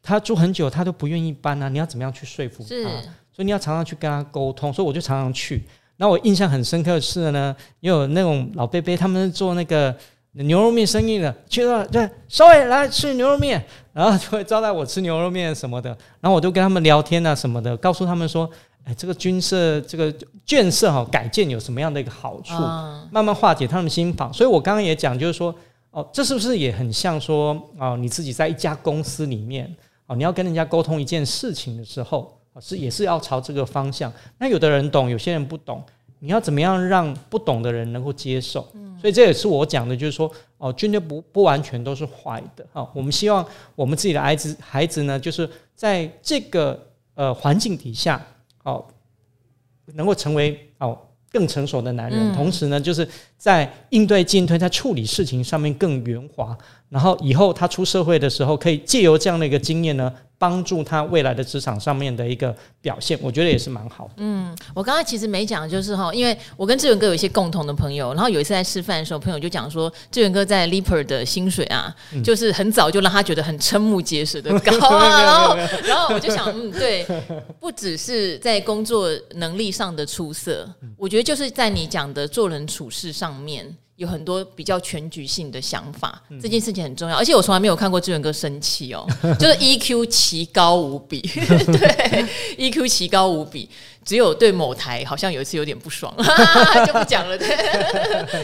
[0.00, 2.68] 他住很久，他都不愿意搬啊，你要怎么样去说服他？
[3.32, 5.64] 所以你要常常去跟他沟通，所以我就常常去。
[5.96, 9.92] 那我印象很深刻的是呢，也有那种老贝贝，他们做那个。
[10.42, 18.50] 牛肉面生意的，去了对，稍微来吃牛肉面，然后就会招待我吃牛肉面什么的，然后我就跟他们聊天啊什么的，告诉他们说，
[18.82, 20.12] 哎，这个军事这个
[20.44, 22.52] 建设哈改建有什么样的一个好处，
[23.12, 24.32] 慢慢化解他们心防。
[24.32, 25.54] 所以我刚刚也讲，就是说，
[25.92, 29.72] 哦，这是不是也很像说，哦，你自己在一家公司里面，
[30.06, 34.12] 哦，你要跟人家沟通一件事情的时候，是也是要朝这个方向。
[34.38, 35.80] 那有的人懂，有些人不懂。
[36.24, 38.66] 你要怎么样让不懂的人能够接受？
[38.72, 42.88] 嗯，所以这也是我讲的，就是说，哦，军队不不完全都是坏的啊。
[42.94, 46.82] 我们希望我们自己的孩子孩子呢，就是在这个
[47.14, 48.24] 呃环境底下，
[48.62, 48.82] 哦，
[49.92, 50.98] 能够成为哦
[51.30, 53.06] 更成熟的男人，同时呢，就是
[53.36, 56.56] 在应对进退、在处理事情上面更圆滑。
[56.88, 60.10] 然后以后他出社会的时候，可以借由这样的一个经验呢。
[60.44, 64.10] 帮助他未来的职场上面的一个表现，我觉得也是蛮好的。
[64.18, 75.22] 嗯，我刚刚其实没讲，就是哈，因为我跟志远哥有一些共同的朋友，然后有一次在吃饭的时候，朋友就讲说，志远哥在 Leaper 的薪水啊，嗯、就是很早就让他觉得很瞠目结舌的高啊。
[75.24, 77.06] 然后，然后我就想，嗯，对，
[77.58, 80.68] 不只是在工作能力上的出色，
[80.98, 83.74] 我觉得就是在你讲的做人处事上面。
[83.96, 87.16] 有很多比较全局性的想法，嗯、这件事情很重要。
[87.16, 89.06] 而且我从来没有看过志远哥生气哦，
[89.38, 92.24] 就是 EQ 奇高无比， 对
[92.58, 93.68] ，EQ 奇高无比。
[94.04, 96.14] 只有对某台好像有一次有点不爽，
[96.86, 97.38] 就不讲了。
[97.38, 97.48] 对，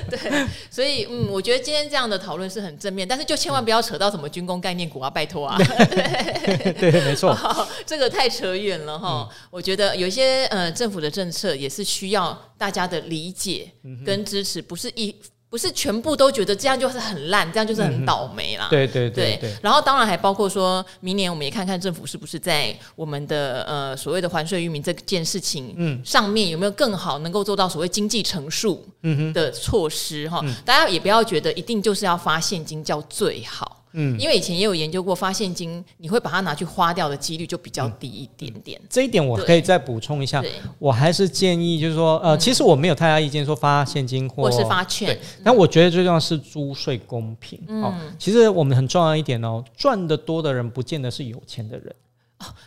[0.08, 5.58] 对，所以嗯，我觉得今天这样的讨论是很正面，但是就千万不要扯到什么军工概念股啊，拜托啊。
[5.58, 7.36] 对，对，没错，
[7.84, 9.28] 这个太扯远了哈。
[9.30, 13.70] 嗯、我觉得有一些呃政府的政策也是需要大家的理解
[14.06, 15.14] 跟支持，不是一。
[15.50, 18.68] 不是全部都觉得这样就是很烂，这样就是很倒霉啦。
[18.68, 19.38] 嗯、对对对。
[19.60, 28.86] 然后当然还包括说，明年我们也看看政府是不是在我们的呃所谓的还税于民这件事情上面有没有更好能够做到所谓经济乘数
[29.34, 30.40] 的措施哈。
[30.44, 33.79] 嗯、大家也不要觉得一定就是要发现金叫最好。
[33.92, 38.80] 嗯，因为以前也有研究过，发现金你会把它拿去花掉的几率就比较低一点点。
[38.88, 40.42] 这一点我可以再补充一下，
[40.78, 47.58] 我还是建议就是说，呃，其实我没有太大意见说发现金或或是发券，但我觉得最重要是租税公平。
[47.82, 51.94] 哦，其实我们很重要一点哦，赚得多的人不见得是有钱的人。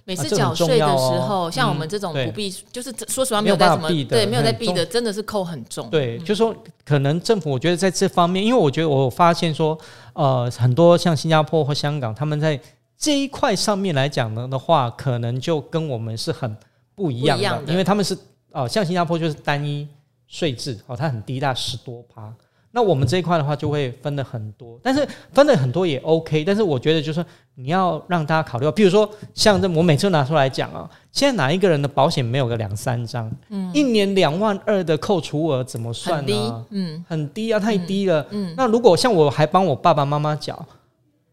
[0.05, 5.89] 每次缴税的时候，像我们这种不必，就是说实话没有在什么对，没有在避的，真的是扣很重。
[5.89, 6.55] 对，就是说
[6.85, 9.77] 可能政府我觉得在这方面，因为我觉得我发现说，
[10.13, 12.59] 呃，很多像新加坡或香港，他们在
[12.97, 16.55] 这一块上面来讲呢的话，可能就跟我们是很
[16.95, 18.17] 不一样的，因为他们是
[18.51, 19.87] 哦，像新加坡就是单一
[20.27, 22.33] 税制哦，它很低，大十多趴。
[22.75, 26.43] 那我们这一块的话，就会分的很多，但是分的很多也 OK。
[26.43, 33.31] 但是我觉得，就是你要让大家考虑，比如说像这，我每次拿出来讲啊，现在哪一个人的保险没有个两三张？
[33.49, 36.65] 嗯，一年两万二的扣除额怎么算呢？
[36.71, 38.25] 嗯，很低啊，太低了。
[38.31, 40.65] 嗯，那如果像我还帮我爸爸妈妈缴，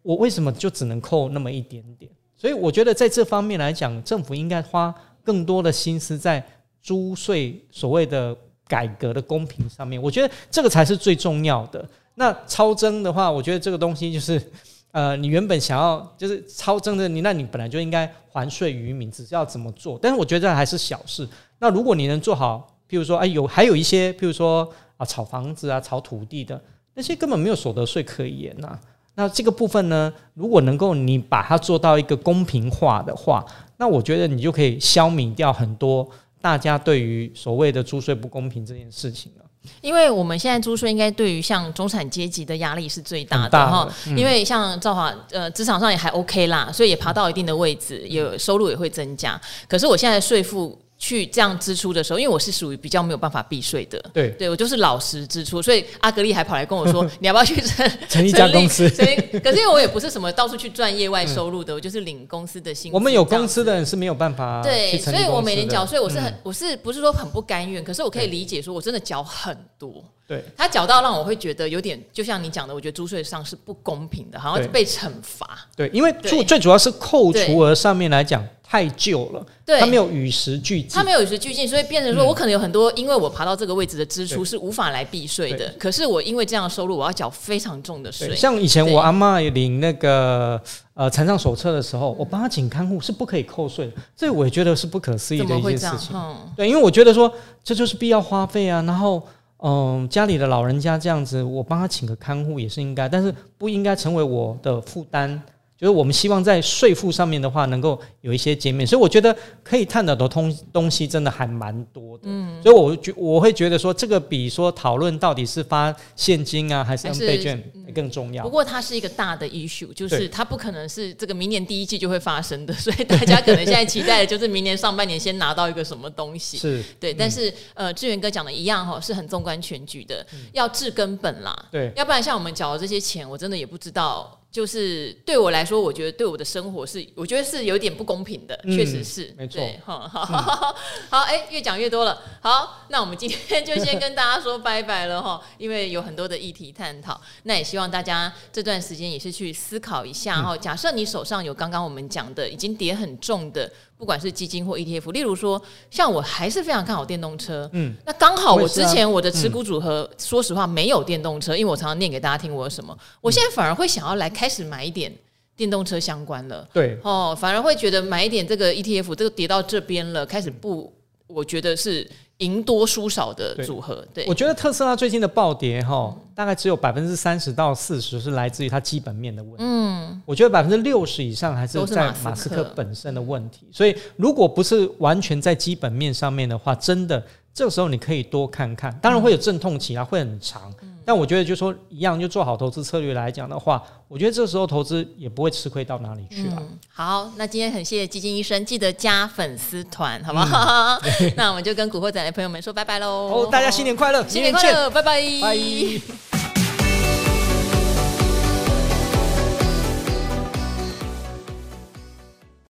[0.02, 2.10] 我为什么就只能扣那么一点点？
[2.36, 6.46] 所以我觉得在这方面来讲，政府应该花更多的心思在
[6.82, 8.36] 租税所谓的。
[8.70, 11.84] 改革的公平上面，我觉得这个才是最重要的。
[12.14, 14.40] 那超征的话，我觉得这个东西就是，
[14.92, 19.98] 呃，你原本想要就是超征的，你那你本来就应该还税于民，只是要怎么做。
[20.00, 21.28] 但是我觉得这还是小事。
[21.58, 26.62] 那如果你能做好，譬如说，哎，有还有一些，譬如说啊，炒房子啊，炒土地的
[26.94, 28.78] 那些根本没有所得税可言呐。
[29.16, 33.44] 那这个部分呢，如果能够你把它做到一个公平化的话，
[33.76, 36.08] 那我觉得你就可以消弭掉很多。
[36.40, 39.44] 大家对于所谓的租税不公平这件事情啊，
[39.80, 49.40] 因为我们现在租税应该对于像中产阶级的压力是最大的哈，嗯、因为像赵华呃职场上也还 OK 啦，所以也爬到一定的位置，有收入也会增加。
[49.68, 58.86] 可是我现在税负去这样支出的时候，因为我是属于比较没有办法避税的，对，对我就是老实支出，所以阿格力还跑来跟我说， 你要不要去成成一家公司？
[58.90, 62.92] 可是因为我也不是什么到处去赚业外收入的，嗯、我就是领公司的薪。
[62.92, 67.82] 我们有公司的人是没有办法对，所以我每年缴税，我是很、嗯、我是不是说很不甘愿？
[67.82, 70.04] 可是我可以理解，说我真的缴很多。
[70.28, 75.66] 对，他缴到让我会觉得有点，就像你讲的，我觉得租税上是不公平的，好像被惩罚。
[75.74, 85.74] 对，因为最最主要是扣除额上面来讲太旧了，对，它没有与时俱进，它没有与时俱进，所以变成说我可能有很多，因为我爬到这个位置的支出是无法来避税的。
[85.76, 88.32] 可是我因为这样的收入，我要缴非常重的税。
[88.36, 90.62] 像以前我阿嬷领那个
[90.94, 96.14] 呃残障手册的时候，我帮她请看护是不可以扣税的，这我也觉得是不可思议的一件事情。
[96.14, 97.32] 嗯、对，因为我觉得说
[97.64, 99.20] 这就是必要花费啊，然后。
[99.62, 105.42] 嗯，家里的老人家这样子，我帮他请个看护也是应该，但是不应该成为我的负担。
[105.80, 112.24] 就是我们希望在税负上面的话，能够有一些减免，所以我觉得可以探讨的东东西真的还蛮多的。
[112.26, 118.44] 嗯，所以我觉我会觉得说，这个比说讨论到底是发现金啊，还是 N 倍券更重要。
[118.44, 126.58] 不过它是一个大的 issue，就是它不可能是这个明年第一季就会发生的，所以大家可能现在期待的就是明年上半年先拿到一个什么东西。
[126.58, 131.56] 是对，但是呃，志远哥讲的一样哈，是很纵观全局的，要治根本啦。
[131.72, 134.36] 对，要不然像我们缴的这些钱，我真的也不知道。
[134.50, 139.62] 就是对我来说，我觉得对我的生活是，我觉得是有点不公平的，确、嗯、实是，没错。
[139.84, 140.76] 好，好，好，
[141.08, 142.20] 好，哎，越讲越多了。
[142.40, 150.56] 好，那我们今天就先跟大家说拜拜了哈，因为有很多的议题探讨，那也希望大家这段时间也是去思考一下哈。
[150.56, 153.70] 假设你手上有刚刚我们讲的已经叠很重的。
[154.00, 157.68] 不管是基金或 ETF，例如说，像我还是非常看好电动车。
[157.74, 162.96] 嗯，那刚好我之前我的持股组合，嗯、说实话没有电动车，因为我常常念给大家听我有什么。
[163.20, 165.14] 我现在反而会想要来开始买一点
[165.54, 166.66] 电动车相关的。
[166.72, 170.90] 对，哦，反而会觉得买一点这个 ETF，这个跌到这边了，开始不，
[171.26, 172.10] 我觉得是。
[172.40, 179.62] 赢多输少的组合，对，对我觉得特斯拉最近的暴跌哈，大概只有百分之三十到四十是来自于它基本面的问题。
[179.64, 183.66] 嗯，我觉得百分之六十以上还是在马斯克本身的问题。
[183.72, 187.22] 所以，如果不是完全在基本面上面的话，真的
[187.52, 188.96] 这个时候你可以多看看。
[189.02, 190.72] 当然会有阵痛期啊，会很长。
[191.04, 196.56] 但我觉得，就说一样，就做好投资策略来讲的话，我觉得这时候投资也不会吃亏到哪里去了。
[196.58, 196.78] 嗯。
[196.92, 201.00] 好，那今天很谢谢基金医生，记得加粉丝团，好不好？
[201.20, 203.06] 嗯、 那我们就跟古惑仔的朋友们说拜拜喽！
[203.28, 206.39] 哦，大家新年快乐，新年快乐，拜拜，拜。